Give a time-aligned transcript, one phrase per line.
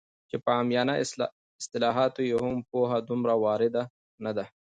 [0.29, 0.93] چې په عامیانه
[1.59, 3.83] اصطلاحاتو یې هم پوهه دومره وارده
[4.25, 4.45] نه ده